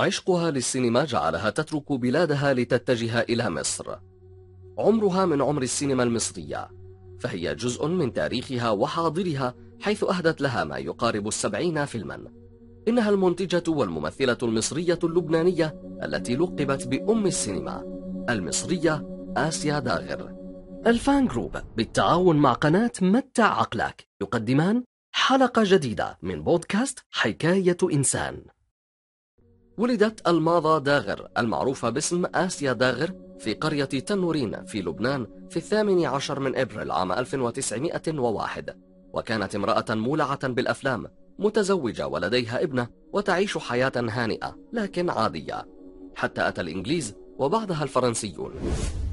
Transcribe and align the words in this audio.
عشقها 0.00 0.50
للسينما 0.50 1.04
جعلها 1.04 1.50
تترك 1.50 1.92
بلادها 1.92 2.54
لتتجه 2.54 3.20
إلى 3.20 3.50
مصر. 3.50 3.96
عمرها 4.78 5.26
من 5.26 5.42
عمر 5.42 5.62
السينما 5.62 6.02
المصرية. 6.02 6.68
فهي 7.20 7.54
جزء 7.54 7.86
من 7.86 8.12
تاريخها 8.12 8.70
وحاضرها 8.70 9.54
حيث 9.80 10.04
أهدت 10.04 10.40
لها 10.40 10.64
ما 10.64 10.78
يقارب 10.78 11.28
السبعين 11.28 11.84
فيلما. 11.84 12.32
إنها 12.88 13.10
المنتجة 13.10 13.70
والممثلة 13.70 14.38
المصرية 14.42 14.98
اللبنانية 15.04 15.80
التي 16.02 16.36
لقبت 16.36 16.86
بأم 16.88 17.26
السينما 17.26 17.84
المصرية 18.30 19.06
آسيا 19.36 19.78
داغر. 19.78 20.34
الفان 20.86 21.26
جروب 21.26 21.56
بالتعاون 21.76 22.36
مع 22.36 22.52
قناة 22.52 22.92
متع 23.02 23.58
عقلك 23.60 24.08
يقدمان 24.22 24.84
حلقة 25.12 25.62
جديدة 25.66 26.18
من 26.22 26.42
بودكاست 26.42 26.98
حكاية 27.10 27.76
إنسان. 27.92 28.42
ولدت 29.80 30.28
الماضة 30.28 30.78
داغر 30.78 31.28
المعروفة 31.38 31.90
باسم 31.90 32.24
آسيا 32.34 32.72
داغر 32.72 33.12
في 33.38 33.54
قرية 33.54 33.84
تنورين 33.84 34.64
في 34.64 34.82
لبنان 34.82 35.26
في 35.50 35.56
الثامن 35.56 36.04
عشر 36.04 36.40
من 36.40 36.56
إبريل 36.56 36.90
عام 36.90 37.12
1901 37.12 38.76
وكانت 39.12 39.54
امرأة 39.54 39.84
مولعة 39.90 40.48
بالأفلام 40.48 41.06
متزوجة 41.38 42.06
ولديها 42.06 42.62
ابنة 42.62 42.88
وتعيش 43.12 43.58
حياة 43.58 43.92
هانئة 43.96 44.56
لكن 44.72 45.10
عادية. 45.10 45.66
حتى 46.14 46.48
أتى 46.48 46.60
الإنجليز 46.60 47.14
وبعدها 47.38 47.82
الفرنسيون. 47.82 48.52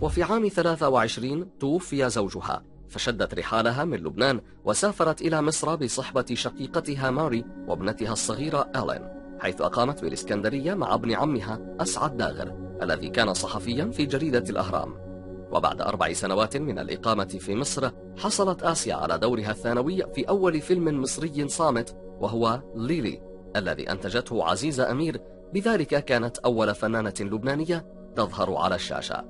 وفي 0.01 0.23
عام 0.23 0.47
23 0.47 1.57
توفي 1.59 2.09
زوجها. 2.09 2.63
فشدت 2.89 3.33
رحالها 3.33 3.85
من 3.85 3.97
لبنان 3.97 4.41
وسافرت 4.65 5.21
إلى 5.21 5.41
مصر 5.41 5.75
بصحبة 5.75 6.25
شقيقتها 6.33 7.11
ماري 7.11 7.45
وابنتها 7.67 8.13
الصغيرة 8.13 8.71
ألين 8.75 9.16
حيث 9.39 9.61
أقامت 9.61 10.01
بالإسكندرية 10.01 10.73
مع 10.73 10.93
ابن 10.93 11.11
عمها 11.11 11.59
أسعد 11.79 12.17
داغر 12.17 12.53
الذي 12.81 13.09
كان 13.09 13.33
صحفيا 13.33 13.85
في 13.85 14.05
جريدة 14.05 14.43
الأهرام. 14.49 15.07
وبعد 15.51 15.81
أربع 15.81 16.13
سنوات 16.13 16.57
من 16.57 16.79
الإقامة 16.79 17.25
في 17.25 17.55
مصر 17.55 17.89
حصلت 18.17 18.63
آسيا 18.63 18.95
على 18.95 19.17
دورها 19.17 19.51
الثانوي 19.51 20.13
في 20.13 20.29
أول 20.29 20.61
فيلم 20.61 21.01
مصري 21.01 21.47
صامت 21.47 21.95
وهو 22.19 22.61
ليلي 22.75 23.21
الذي 23.55 23.91
أنتجته 23.91 24.43
عزيزة 24.43 24.91
أمير. 24.91 25.21
بذلك 25.53 26.05
كانت 26.05 26.37
أول 26.37 26.75
فنانة 26.75 27.13
لبنانية 27.19 27.85
تظهر 28.15 28.55
على 28.55 28.75
الشاشة. 28.75 29.23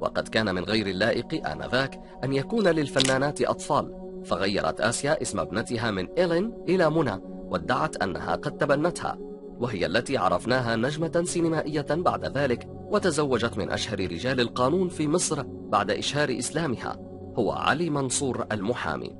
وقد 0.00 0.28
كان 0.28 0.54
من 0.54 0.64
غير 0.64 0.86
اللائق 0.86 1.48
آنذاك 1.48 2.00
أن 2.24 2.32
يكون 2.32 2.68
للفنانات 2.68 3.42
أطفال. 3.42 3.94
فغيرت 4.24 4.80
آسيا 4.80 5.22
اسم 5.22 5.40
ابنتها 5.40 5.90
من 5.90 6.08
إيلين 6.18 6.64
إلى 6.68 6.90
منى 6.90 7.20
وادعت 7.24 8.02
أنها 8.02 8.34
قد 8.34 8.56
تبنتها. 8.56 9.18
وهي 9.60 9.86
التي 9.86 10.16
عرفناها 10.16 10.76
نجمة 10.76 11.22
سينمائية 11.24 11.86
بعد 11.90 12.38
ذلك 12.38 12.68
وتزوجت 12.68 13.58
من 13.58 13.70
أشهر 13.70 14.00
رجال 14.00 14.40
القانون 14.40 14.88
في 14.88 15.08
مصر 15.08 15.42
بعد 15.46 15.90
إشهار 15.90 16.38
إسلامها 16.38 16.96
هو 17.38 17.52
علي 17.52 17.90
منصور 17.90 18.46
المحامي. 18.52 19.16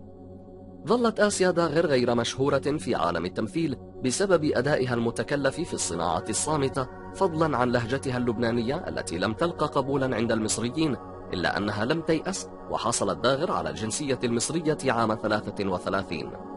ظلت 0.86 1.20
آسيا 1.20 1.50
داغر 1.50 1.86
غير 1.86 2.14
مشهورة 2.14 2.58
في 2.58 2.94
عالم 2.94 3.24
التمثيل 3.24 3.76
بسبب 4.04 4.44
أدائها 4.44 4.94
المتكلف 4.94 5.60
في 5.60 5.74
الصناعة 5.74 6.24
الصامتة 6.28 6.86
فضلا 7.14 7.56
عن 7.56 7.72
لهجتها 7.72 8.16
اللبنانية 8.18 8.88
التي 8.88 9.18
لم 9.18 9.32
تلقى 9.32 9.66
قبولا 9.66 10.16
عند 10.16 10.32
المصريين 10.32 10.96
إلا 11.32 11.56
أنها 11.56 11.84
لم 11.84 12.00
تيأس 12.00 12.48
وحصلت 12.70 13.18
داغر 13.18 13.52
على 13.52 13.70
الجنسية 13.70 14.18
المصرية 14.24 14.78
عام 14.84 15.14
33 15.14 16.53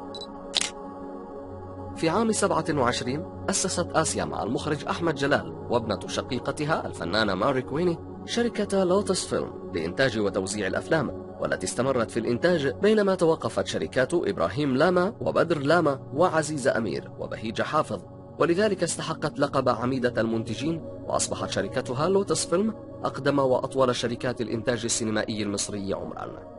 في 1.97 2.09
عام 2.09 2.31
27 2.31 3.45
أسست 3.49 3.87
آسيا 3.95 4.25
مع 4.25 4.43
المخرج 4.43 4.85
أحمد 4.85 5.15
جلال 5.15 5.65
وابنة 5.69 5.99
شقيقتها 6.07 6.87
الفنانة 6.87 7.35
ماري 7.35 7.61
كويني 7.61 7.97
شركة 8.25 8.83
لوتس 8.83 9.25
فيلم 9.25 9.71
لإنتاج 9.73 10.19
وتوزيع 10.19 10.67
الأفلام 10.67 11.27
والتي 11.39 11.65
استمرت 11.65 12.11
في 12.11 12.19
الإنتاج 12.19 12.67
بينما 12.67 13.15
توقفت 13.15 13.67
شركات 13.67 14.13
إبراهيم 14.13 14.75
لاما 14.75 15.13
وبدر 15.21 15.59
لاما 15.59 15.99
وعزيز 16.13 16.67
أمير 16.67 17.11
وبهيج 17.19 17.61
حافظ. 17.61 18.01
ولذلك 18.39 18.83
استحقت 18.83 19.39
لقب 19.39 19.69
عميدة 19.69 20.21
المنتجين 20.21 20.81
وأصبحت 21.07 21.49
شركتها 21.49 22.09
لوتس 22.09 22.45
فيلم 22.45 22.73
أقدم 23.03 23.39
وأطول 23.39 23.95
شركات 23.95 24.41
الإنتاج 24.41 24.81
السينمائي 24.85 25.43
المصري 25.43 25.93
عمرا. 25.93 26.56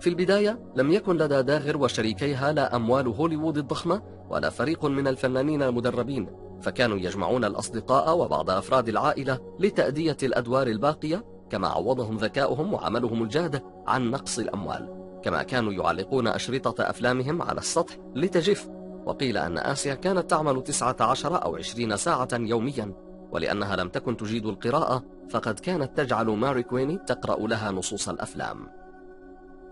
في 0.00 0.10
البداية 0.10 0.72
لم 0.76 0.92
يكن 0.92 1.16
لدى 1.16 1.42
داغر 1.42 1.76
وشريكيها 1.76 2.52
لا 2.52 2.76
أموال 2.76 3.06
هوليوود 3.06 3.58
الضخمة 3.58 4.02
ولا 4.30 4.50
فريق 4.50 4.84
من 4.84 5.08
الفنانين 5.08 5.62
المدربين 5.62 6.28
فكانوا 6.62 6.98
يجمعون 6.98 7.44
الأصدقاء 7.44 8.18
وبعض 8.18 8.50
أفراد 8.50 8.88
العائلة 8.88 9.38
لتأدية 9.60 10.16
الأدوار 10.22 10.66
الباقية 10.66 11.24
كما 11.50 11.68
عوضهم 11.68 12.16
ذكاؤهم 12.16 12.74
وعملهم 12.74 13.22
الجاد 13.22 13.62
عن 13.86 14.10
نقص 14.10 14.38
الأموال 14.38 14.98
كما 15.22 15.42
كانوا 15.42 15.72
يعلقون 15.72 16.26
أشرطة 16.26 16.90
أفلامهم 16.90 17.42
على 17.42 17.58
السطح 17.58 17.96
لتجف. 18.14 18.68
وقيل 19.06 19.36
أن 19.36 19.58
آسيا 19.58 19.94
كانت 19.94 20.30
تعمل 20.30 20.62
19 20.62 21.44
أو 21.44 21.56
20 21.56 21.96
ساعة 21.96 22.28
يوميا 22.32 22.92
ولأنها 23.32 23.76
لم 23.76 23.88
تكن 23.88 24.16
تجيد 24.16 24.46
القراءة 24.46 25.04
فقد 25.30 25.58
كانت 25.60 25.96
تجعل 25.96 26.26
ماري 26.26 26.62
كويني 26.62 26.98
تقرأ 26.98 27.46
لها 27.46 27.70
نصوص 27.70 28.08
الأفلام. 28.08 28.68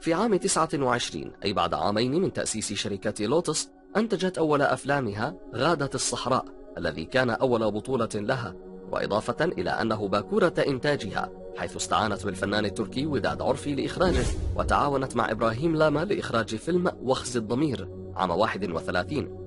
في 0.00 0.14
عام 0.14 0.36
29 0.36 1.32
أي 1.44 1.52
بعد 1.52 1.74
عامين 1.74 2.22
من 2.22 2.32
تأسيس 2.32 2.72
شركة 2.72 3.24
لوتس 3.26 3.70
أنتجت 3.96 4.38
أول 4.38 4.62
أفلامها 4.62 5.34
غادة 5.54 5.90
الصحراء 5.94 6.44
الذي 6.78 7.04
كان 7.04 7.30
أول 7.30 7.70
بطولة 7.70 8.08
لها 8.14 8.54
وإضافة 8.92 9.44
إلى 9.44 9.70
أنه 9.70 10.08
باكورة 10.08 10.54
إنتاجها 10.66 11.30
حيث 11.56 11.76
استعانت 11.76 12.24
بالفنان 12.24 12.64
التركي 12.64 13.06
وداد 13.06 13.42
عرفي 13.42 13.74
لإخراجه 13.74 14.24
وتعاونت 14.56 15.16
مع 15.16 15.30
إبراهيم 15.30 15.76
لاما 15.76 16.04
لإخراج 16.04 16.56
فيلم 16.56 16.92
وخز 17.02 17.36
الضمير 17.36 17.88
عام 18.16 18.30
31 18.30 19.46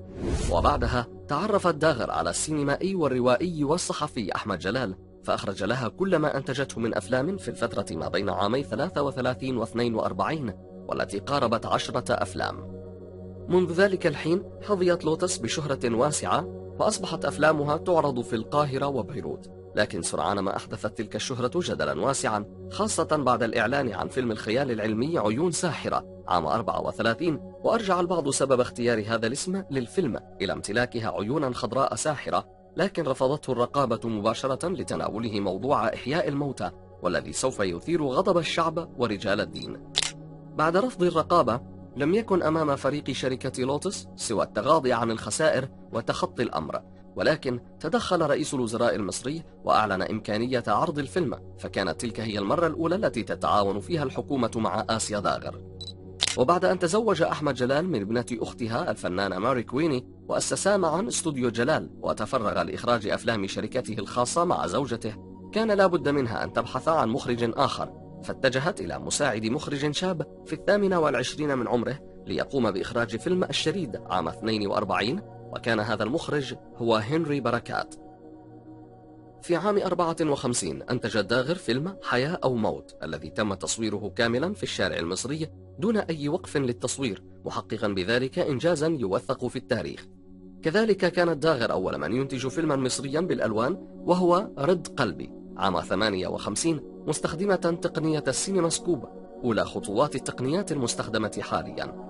وبعدها 0.50 1.06
تعرفت 1.28 1.74
داغر 1.74 2.10
على 2.10 2.30
السينمائي 2.30 2.94
والروائي 2.94 3.64
والصحفي 3.64 4.34
أحمد 4.34 4.58
جلال 4.58 4.94
فأخرج 5.24 5.64
لها 5.64 5.88
كل 5.88 6.16
ما 6.16 6.36
أنتجته 6.36 6.80
من 6.80 6.94
أفلام 6.94 7.36
في 7.36 7.48
الفترة 7.48 7.96
ما 7.96 8.08
بين 8.08 8.30
عامي 8.30 8.62
33 8.62 9.56
و 9.56 9.62
42 9.62 10.52
والتي 10.88 11.18
قاربت 11.18 11.66
عشرة 11.66 12.22
أفلام. 12.22 12.80
منذ 13.48 13.72
ذلك 13.72 14.06
الحين 14.06 14.42
حظيت 14.62 15.04
لوتس 15.04 15.38
بشهرة 15.38 15.94
واسعة 15.94 16.44
وأصبحت 16.80 17.24
أفلامها 17.24 17.76
تعرض 17.76 18.20
في 18.20 18.36
القاهرة 18.36 18.86
وبيروت. 18.86 19.60
لكن 19.76 20.02
سرعان 20.02 20.38
ما 20.38 20.56
أحدثت 20.56 20.98
تلك 20.98 21.16
الشهرة 21.16 21.50
جدلا 21.54 22.00
واسعا 22.00 22.44
خاصة 22.70 23.04
بعد 23.04 23.42
الإعلان 23.42 23.92
عن 23.92 24.08
فيلم 24.08 24.30
الخيال 24.30 24.70
العلمي 24.70 25.18
عيون 25.18 25.50
ساحرة 25.50 26.22
عام 26.28 26.46
34 26.46 27.40
وأرجع 27.64 28.00
البعض 28.00 28.30
سبب 28.30 28.60
اختيار 28.60 29.04
هذا 29.06 29.26
الاسم 29.26 29.62
للفيلم 29.70 30.18
إلى 30.40 30.52
امتلاكها 30.52 31.10
عيونا 31.10 31.54
خضراء 31.54 31.94
ساحرة 31.94 32.59
لكن 32.76 33.04
رفضته 33.04 33.52
الرقابة 33.52 34.08
مباشرة 34.08 34.68
لتناوله 34.68 35.40
موضوع 35.40 35.88
إحياء 35.88 36.28
الموتى 36.28 36.70
والذي 37.02 37.32
سوف 37.32 37.60
يثير 37.60 38.04
غضب 38.04 38.38
الشعب 38.38 38.88
ورجال 38.98 39.40
الدين. 39.40 39.92
بعد 40.56 40.76
رفض 40.76 41.02
الرقابة 41.02 41.60
لم 41.96 42.14
يكن 42.14 42.42
أمام 42.42 42.76
فريق 42.76 43.10
شركة 43.10 43.62
لوتس 43.62 44.08
سوى 44.16 44.44
التغاضي 44.44 44.92
عن 44.92 45.10
الخسائر 45.10 45.68
وتخطي 45.92 46.42
الأمر 46.42 46.82
ولكن 47.16 47.60
تدخل 47.80 48.22
رئيس 48.22 48.54
الوزراء 48.54 48.94
المصري 48.94 49.42
وأعلن 49.64 50.02
إمكانية 50.02 50.64
عرض 50.66 50.98
الفيلم 50.98 51.54
فكانت 51.58 52.00
تلك 52.00 52.20
هي 52.20 52.38
المرة 52.38 52.66
الأولى 52.66 52.94
التي 52.94 53.22
تتعاون 53.22 53.80
فيها 53.80 54.02
الحكومة 54.02 54.50
مع 54.56 54.84
آسيا 54.90 55.20
داغر. 55.20 55.60
وبعد 56.36 56.64
أن 56.64 56.78
تزوج 56.78 57.22
أحمد 57.22 57.54
جلال 57.54 57.88
من 57.88 58.00
ابنة 58.00 58.26
أختها 58.32 58.90
الفنانة 58.90 59.38
ماري 59.38 59.62
كويني 59.62 60.06
وأسسا 60.28 60.76
معا 60.76 61.08
استوديو 61.08 61.50
جلال 61.50 61.90
وتفرغ 62.02 62.62
لإخراج 62.62 63.06
أفلام 63.06 63.46
شركته 63.46 63.94
الخاصة 63.98 64.44
مع 64.44 64.66
زوجته. 64.66 65.14
كان 65.52 65.70
لا 65.70 65.86
بد 65.86 66.08
منها 66.08 66.44
أن 66.44 66.52
تبحث 66.52 66.88
عن 66.88 67.08
مخرج 67.08 67.52
آخر 67.56 67.92
فاتجهت 68.24 68.80
إلى 68.80 68.98
مساعد 68.98 69.46
مخرج 69.46 69.90
شاب 69.90 70.44
في 70.46 70.52
الثامنة 70.52 70.98
والعشرين 70.98 71.58
من 71.58 71.68
عمره 71.68 71.98
ليقوم 72.26 72.70
بإخراج 72.70 73.16
فيلم 73.16 73.44
الشريد 73.44 73.96
عام 74.10 74.28
42 74.28 75.20
وكان 75.52 75.80
هذا 75.80 76.04
المخرج 76.04 76.54
هو 76.76 76.96
هنري 76.96 77.40
بركات. 77.40 78.09
في 79.42 79.56
عام 79.56 79.78
54 79.78 80.82
أنتج 80.82 81.20
داغر 81.20 81.54
فيلم 81.54 81.96
حياة 82.02 82.38
أو 82.44 82.54
موت 82.54 82.96
الذي 83.02 83.30
تم 83.30 83.54
تصويره 83.54 84.12
كاملا 84.16 84.54
في 84.54 84.62
الشارع 84.62 84.96
المصري 84.96 85.48
دون 85.78 85.96
أي 85.96 86.28
وقف 86.28 86.56
للتصوير 86.56 87.22
محققا 87.44 87.88
بذلك 87.88 88.38
إنجازا 88.38 88.86
يوثق 88.86 89.46
في 89.46 89.56
التاريخ. 89.56 90.06
كذلك 90.62 90.96
كانت 90.96 91.42
داغر 91.42 91.72
أول 91.72 91.98
من 91.98 92.12
ينتج 92.12 92.48
فيلما 92.48 92.76
مصريا 92.76 93.20
بالألوان 93.20 93.76
وهو 94.04 94.50
رد 94.58 94.88
قلبي. 94.88 95.32
عام 95.56 95.80
58 95.80 96.80
مستخدمة 97.06 97.54
تقنية 97.82 98.24
السينما 98.28 98.68
سكوب 98.68 99.04
أولى 99.44 99.64
خطوات 99.64 100.14
التقنيات 100.14 100.72
المستخدمة 100.72 101.38
حاليا. 101.40 102.09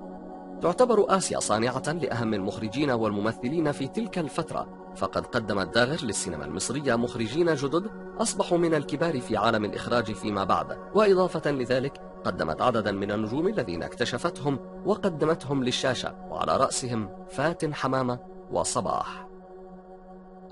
تعتبر 0.62 1.16
آسيا 1.16 1.40
صانعة 1.40 1.92
لأهم 1.92 2.34
المخرجين 2.34 2.90
والممثلين 2.90 3.72
في 3.72 3.88
تلك 3.88 4.18
الفترة 4.18 4.68
فقد 4.96 5.26
قدمت 5.26 5.74
داغر 5.74 6.04
للسينما 6.04 6.44
المصرية 6.44 6.96
مخرجين 6.96 7.54
جدد 7.54 7.90
أصبحوا 8.18 8.58
من 8.58 8.74
الكبار 8.74 9.20
في 9.20 9.36
عالم 9.36 9.64
الإخراج 9.64 10.12
فيما 10.12 10.44
بعد. 10.44 10.78
وإضافة 10.94 11.50
لذلك 11.50 12.00
قدمت 12.24 12.62
عددا 12.62 12.92
من 12.92 13.10
النجوم 13.10 13.48
الذين 13.48 13.82
اكتشفتهم 13.82 14.58
وقدمتهم 14.84 15.64
للشاشة 15.64 16.14
وعلى 16.30 16.56
رأسهم 16.56 17.10
فاتن 17.28 17.74
حمامة 17.74 18.18
وصباح. 18.52 19.28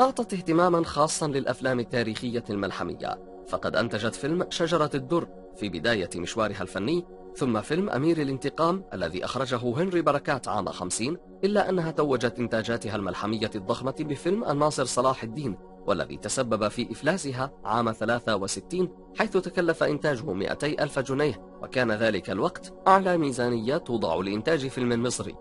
أعطت 0.00 0.34
اهتماما 0.34 0.84
خاصا 0.84 1.28
للأفلام 1.28 1.80
التاريخية 1.80 2.44
الملحمية 2.50 3.18
فقد 3.48 3.76
أنتجت 3.76 4.14
فيلم 4.14 4.46
شجرة 4.50 4.90
الدر 4.94 5.28
في 5.56 5.68
بداية 5.68 6.10
مشوارها 6.16 6.62
الفني 6.62 7.04
ثم 7.38 7.60
فيلم 7.60 7.90
أمير 7.90 8.22
الانتقام 8.22 8.84
الذي 8.94 9.24
أخرجه 9.24 9.56
هنري 9.56 10.02
بركات 10.02 10.48
عام 10.48 10.68
50 10.68 11.16
إلا 11.44 11.68
أنها 11.70 11.90
توجت 11.90 12.38
إنتاجاتها 12.38 12.96
الملحمية 12.96 13.50
الضخمة 13.54 13.94
بفيلم 14.00 14.44
الناصر 14.44 14.84
صلاح 14.84 15.22
الدين 15.22 15.56
والذي 15.86 16.16
تسبب 16.16 16.68
في 16.68 16.92
إفلاسها 16.92 17.52
عام 17.64 17.92
63 17.92 18.88
حيث 19.18 19.32
تكلف 19.32 19.82
إنتاجه 19.82 20.32
200 20.32 20.66
ألف 20.66 20.98
جنيه 20.98 21.58
وكان 21.62 21.92
ذلك 21.92 22.30
الوقت 22.30 22.74
أعلى 22.88 23.18
ميزانية 23.18 23.76
توضع 23.76 24.14
لإنتاج 24.14 24.66
فيلم 24.66 25.02
مصري. 25.02 25.34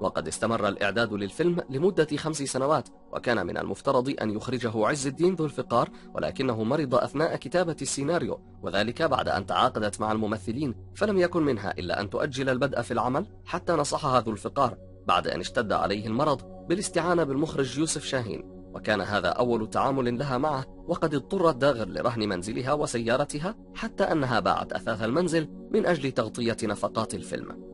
وقد 0.00 0.28
استمر 0.28 0.68
الإعداد 0.68 1.12
للفيلم 1.12 1.60
لمدة 1.70 2.16
خمس 2.16 2.36
سنوات 2.36 2.88
وكان 3.12 3.46
من 3.46 3.58
المفترض 3.58 4.14
أن 4.22 4.30
يخرجه 4.30 4.86
عز 4.86 5.06
الدين 5.06 5.34
ذو 5.34 5.44
الفقار 5.44 5.90
ولكنه 6.14 6.64
مرض 6.64 6.94
أثناء 6.94 7.36
كتابة 7.36 7.76
السيناريو 7.82 8.40
وذلك 8.62 9.02
بعد 9.02 9.28
أن 9.28 9.46
تعاقدت 9.46 10.00
مع 10.00 10.12
الممثلين 10.12 10.74
فلم 10.94 11.18
يكن 11.18 11.42
منها 11.42 11.70
إلا 11.78 12.00
أن 12.00 12.10
تؤجل 12.10 12.48
البدء 12.48 12.82
في 12.82 12.90
العمل 12.90 13.26
حتى 13.44 13.72
نصحها 13.72 14.20
ذو 14.20 14.32
الفقار 14.32 14.78
بعد 15.06 15.28
أن 15.28 15.40
اشتد 15.40 15.72
عليه 15.72 16.06
المرض 16.06 16.66
بالاستعانة 16.68 17.24
بالمخرج 17.24 17.78
يوسف 17.78 18.04
شاهين 18.04 18.56
وكان 18.74 19.00
هذا 19.00 19.28
أول 19.28 19.70
تعامل 19.70 20.18
لها 20.18 20.38
معه 20.38 20.64
وقد 20.88 21.14
اضطرت 21.14 21.56
داغر 21.56 21.88
لرهن 21.88 22.28
منزلها 22.28 22.72
وسيارتها 22.72 23.54
حتى 23.74 24.04
أنها 24.04 24.40
باعت 24.40 24.72
أثاث 24.72 25.02
المنزل 25.02 25.48
من 25.70 25.86
أجل 25.86 26.12
تغطية 26.12 26.56
نفقات 26.62 27.14
الفيلم. 27.14 27.66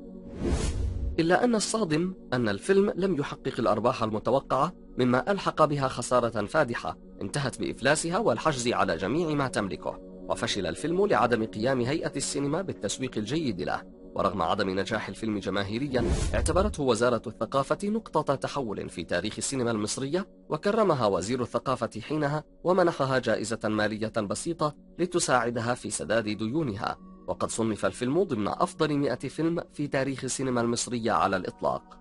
إلا 1.18 1.44
أن 1.44 1.54
الصادم 1.54 2.14
أن 2.32 2.48
الفيلم 2.48 2.92
لم 2.96 3.16
يحقق 3.16 3.54
الأرباح 3.58 4.02
المتوقعة 4.02 4.72
مما 4.98 5.32
ألحق 5.32 5.64
بها 5.64 5.88
خسارة 5.88 6.46
فادحة 6.46 6.98
انتهت 7.22 7.60
بإفلاسها 7.60 8.18
والحجز 8.18 8.68
على 8.68 8.96
جميع 8.96 9.28
ما 9.28 9.48
تملكه 9.48 9.98
وفشل 10.28 10.66
الفيلم 10.66 11.06
لعدم 11.06 11.44
قيام 11.44 11.80
هيئة 11.80 12.12
السينما 12.16 12.62
بالتسويق 12.62 13.10
الجيد 13.16 13.62
له. 13.62 13.82
ورغم 14.14 14.42
عدم 14.42 14.70
نجاح 14.80 15.08
الفيلم 15.08 15.38
جماهيريا 15.38 16.04
اعتبرته 16.34 16.82
وزارة 16.82 17.22
الثقافة 17.26 17.78
نقطة 17.84 18.34
تحول 18.34 18.88
في 18.88 19.04
تاريخ 19.04 19.34
السينما 19.38 19.70
المصرية 19.70 20.28
وكرمها 20.48 21.06
وزير 21.06 21.42
الثقافة 21.42 22.00
حينها 22.00 22.44
ومنحها 22.64 23.18
جائزة 23.18 23.58
مالية 23.64 24.12
بسيطة 24.16 24.74
لتساعدها 24.98 25.74
في 25.74 25.90
سداد 25.90 26.24
ديونها. 26.24 27.11
وقد 27.26 27.50
صنف 27.50 27.86
الفيلم 27.86 28.22
ضمن 28.22 28.48
أفضل 28.48 28.94
مئة 28.96 29.28
فيلم 29.28 29.64
في 29.72 29.86
تاريخ 29.86 30.24
السينما 30.24 30.60
المصرية 30.60 31.12
على 31.12 31.36
الإطلاق. 31.36 31.98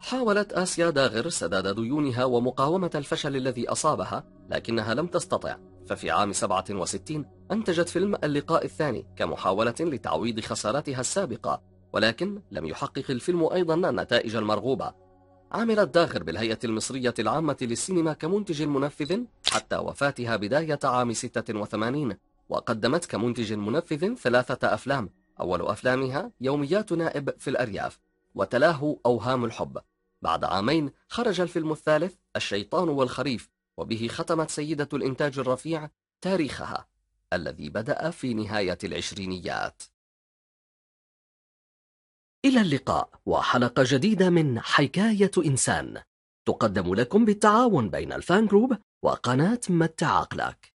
حاولت 0.00 0.52
آسيا 0.52 0.90
داغر 0.90 1.28
سداد 1.28 1.74
ديونها 1.74 2.24
ومقاومة 2.24 2.90
الفشل 2.94 3.36
الذي 3.36 3.68
أصابها 3.68 4.24
لكنها 4.50 4.94
لم 4.94 5.06
تستطع. 5.06 5.56
ففي 5.86 6.10
عام 6.10 6.32
67 6.32 7.26
أنتجت 7.52 7.88
فيلم 7.88 8.14
اللقاء 8.24 8.64
الثاني 8.64 9.06
كمحاولة 9.16 9.74
لتعويض 9.80 10.40
خسارتها 10.40 11.00
السابقة 11.00 11.62
ولكن 11.92 12.42
لم 12.50 12.64
يحقق 12.66 13.04
الفيلم 13.10 13.44
أيضا 13.44 13.74
النتائج 13.74 14.36
المرغوبة. 14.36 14.92
عملت 15.52 15.94
داغر 15.94 16.22
بالهيئة 16.22 16.58
المصرية 16.64 17.14
العامة 17.18 17.56
للسينما 17.62 18.12
كمنتج 18.12 18.62
منفذ 18.62 19.20
حتى 19.50 19.76
وفاتها 19.76 20.36
بداية 20.36 20.78
عام 20.84 21.12
86 21.12 22.16
وقدمت 22.48 23.04
كمنتج 23.04 23.52
منفذ 23.52 24.14
ثلاثة 24.14 24.74
أفلام. 24.74 25.10
أول 25.40 25.62
أفلامها 25.62 26.32
يوميات 26.40 26.92
نائب 26.92 27.38
في 27.38 27.50
الأرياف 27.50 28.00
وتلاه 28.34 28.96
أوهام 29.06 29.44
الحب. 29.44 29.78
بعد 30.22 30.44
عامين 30.44 30.90
خرج 31.08 31.40
الفيلم 31.40 31.72
الثالث 31.72 32.14
الشيطان 32.36 32.88
والخريف 32.88 33.50
وبه 33.76 34.08
ختمت 34.10 34.50
سيدة 34.50 34.88
الإنتاج 34.92 35.38
الرفيع 35.38 35.90
تاريخها 36.20 36.86
الذي 37.32 37.68
بدأ 37.70 38.10
في 38.10 38.34
نهاية 38.34 38.78
العشرينيات. 38.84 39.82
إلى 42.44 42.60
اللقاء 42.60 43.10
وحلقة 43.26 43.84
جديدة 43.86 44.30
من 44.30 44.60
حكاية 44.60 45.30
إنسان. 45.38 46.02
تقدم 46.46 46.94
لكم 46.94 47.24
بالتعاون 47.24 47.90
بين 47.90 48.12
الفان 48.12 48.46
جروب 48.46 48.76
وقناة 49.02 49.60
متع 49.68 50.06
عقلك 50.06 50.72